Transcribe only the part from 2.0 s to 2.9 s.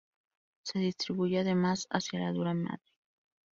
la duramadre.